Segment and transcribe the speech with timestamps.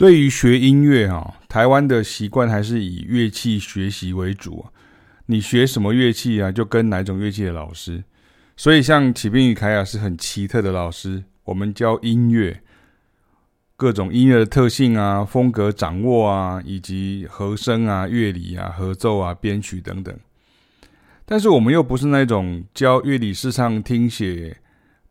[0.00, 4.64] 对于学音乐哈，台湾的习惯还是以乐器学习为主。
[5.26, 8.02] 你学什么乐器啊，就跟哪种乐器的老师。
[8.56, 12.62] 所以像启斌与凯雅是很奇特的老师，我们教音乐，
[13.76, 20.18] 各种音乐的特性啊、风格掌握啊，以及和声啊、乐理啊、合奏啊、编曲等等。
[21.26, 24.56] 但是我们又不是那种教乐理、视唱、听写，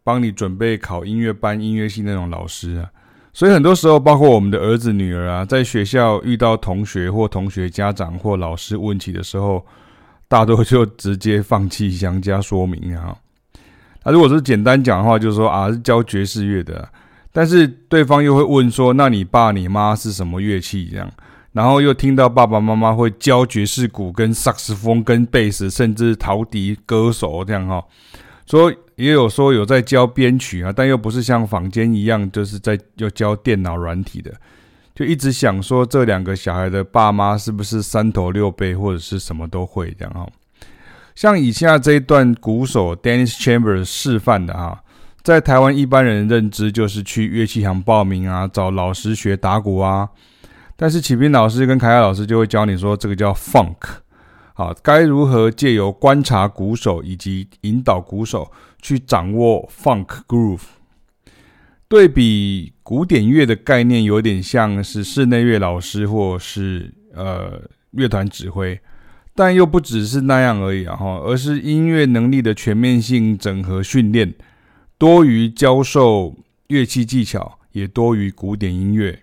[0.04, 2.90] 帮你准备考音乐班、音乐系那种老师啊。
[3.32, 9.66] 所以很多时候，包括我们的儿子、女儿啊，在学校遇到同学或同学家长或老师问起的时候，
[10.28, 13.16] 大多就直接放弃详加说明啊。
[14.04, 16.90] 那如果是简单讲的话，就是说啊，是教爵士乐的，
[17.32, 20.90] 但是对方又会问说，那你爸你妈是什么乐器？
[20.92, 21.10] 这样，
[21.54, 27.84] 然后又听到爸爸妈妈会教爵士鼓、跟萨克斯风、跟贝斯，甚至陶笛歌手这样哈。
[28.50, 34.34] 说也有说有在教编曲啊，但又不是像坊间一样，就是在又教电脑软体的，
[34.96, 40.28] 就一直想说这两个小孩的爸妈是不是三头六臂或者是什么都会这样哈。
[41.14, 44.82] 像以下这一段鼓手 Dennis Chambers 示范的哈，
[45.22, 50.10] 在台湾一般人认知就是去乐器行报名啊，找老师学打鼓啊，
[50.76, 53.76] 但是启斌老师跟凯凯老师就会教你说这个叫 Funk。
[54.60, 60.64] 好，该如何借由观察鼓手以及引导鼓手去掌握 funk groove？
[61.88, 68.78] 对比古典乐的概念，有点像是室内乐老师或是呃乐团指挥，
[69.34, 74.34] 但又不只是那样而已啊，而是音乐能力的全面性整合训练，
[74.98, 76.36] 多于教授
[76.68, 79.22] 乐器技巧，也多于古典音乐。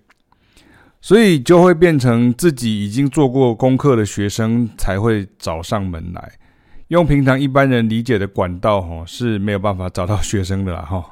[1.07, 6.33] 所以就会变成自己已经做过功课的学生才会找上门来，
[6.89, 11.05] 用平常一般人理解的管道，吼是没有办法找到学生的啦，哈。